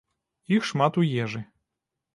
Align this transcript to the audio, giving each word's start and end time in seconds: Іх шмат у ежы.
Іх 0.57 0.65
шмат 0.69 0.99
у 1.03 1.07
ежы. 1.27 1.47